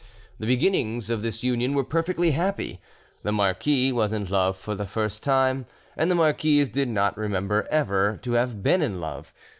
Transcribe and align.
The 0.39 0.47
beginnings 0.47 1.11
of 1.11 1.21
this 1.21 1.43
union 1.43 1.75
were 1.75 1.83
perfectly 1.83 2.31
happy; 2.31 2.81
the 3.21 3.31
marquis 3.31 3.91
was 3.91 4.11
in 4.11 4.25
love 4.25 4.57
for 4.57 4.73
the 4.73 4.87
first 4.87 5.21
time, 5.21 5.67
and 5.95 6.09
the 6.09 6.15
marquise 6.15 6.69
did 6.69 6.89
not 6.89 7.15
remember 7.15 7.67
ever 7.69 8.17
to 8.23 8.31
have 8.31 8.63
been 8.63 8.81
in 8.81 8.99
love. 8.99 9.31